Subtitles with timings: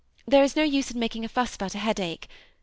[0.27, 2.27] There is no use in makings a fhss about a headache.